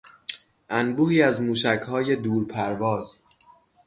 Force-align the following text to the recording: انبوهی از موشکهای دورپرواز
انبوهی 0.69 1.21
از 1.21 1.41
موشکهای 1.41 2.15
دورپرواز 2.15 3.15